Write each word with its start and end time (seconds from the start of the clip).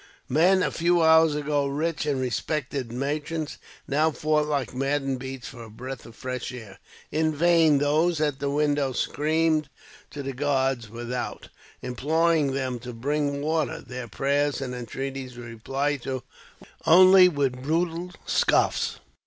Men, 0.27 0.63
a 0.63 0.71
few 0.71 1.03
hours 1.03 1.35
ago 1.35 1.67
rich 1.67 2.07
and 2.07 2.19
respected 2.19 2.91
merchants, 2.91 3.59
now 3.87 4.09
fought 4.09 4.47
like 4.47 4.73
maddened 4.73 5.19
beasts 5.19 5.47
for 5.49 5.61
a 5.63 5.69
breath 5.69 6.07
of 6.07 6.15
fresh 6.15 6.51
air. 6.51 6.79
In 7.11 7.35
vain, 7.35 7.77
those 7.77 8.19
at 8.19 8.39
the 8.39 8.49
window 8.49 8.93
screamed 8.93 9.69
to 10.09 10.23
the 10.23 10.33
guards 10.33 10.89
without, 10.89 11.49
imploring 11.83 12.53
them 12.53 12.79
to 12.79 12.93
bring 12.93 13.43
water. 13.43 13.79
Their 13.79 14.07
prayers 14.07 14.59
and 14.59 14.73
entreaties 14.73 15.37
were 15.37 15.43
replied 15.43 16.01
to 16.01 16.23
only 16.87 17.29
with 17.29 17.61
brutal 17.61 18.11
scoffs. 18.25 18.97